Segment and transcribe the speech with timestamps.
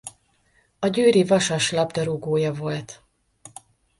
[0.79, 3.03] A Győri Vasas labdarúgója volt.